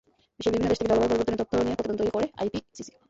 বিশ্বের 0.37 0.53
বিভিন্ন 0.53 0.69
দেশ 0.71 0.77
থেকে 0.79 0.89
জলবায়ু 0.91 1.09
পরিবর্তনের 1.11 1.39
তথ্য 1.41 1.51
নিয়ে 1.65 1.77
প্রতিবেদন 1.77 1.99
তৈরি 1.99 2.11
করে 2.15 2.25
আইপিসিসি। 2.41 2.93